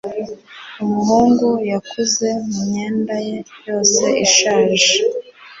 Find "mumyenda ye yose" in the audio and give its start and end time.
2.51-4.05